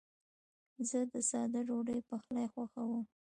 زه 0.89 0.99
د 1.11 1.13
ساده 1.29 1.61
ډوډۍ 1.67 1.99
پخلی 2.09 2.45
خوښوم. 2.53 3.03